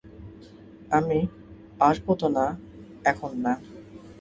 [0.91, 1.19] আমি
[1.79, 2.45] আসবোতো না,
[3.05, 3.53] এখন না।